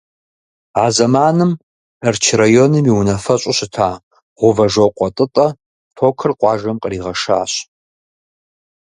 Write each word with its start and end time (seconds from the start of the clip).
А 0.83 0.85
зэманым 0.97 1.51
Тэрч 2.01 2.23
районым 2.41 2.83
и 2.91 2.93
унафэщӀу 2.99 3.53
щыта 3.57 3.89
Гувэжокъуэ 4.37 5.07
ТӀытӀэ 5.15 5.47
токыр 5.97 6.31
къуажэм 6.39 6.77
къригъэшащ. 6.81 7.51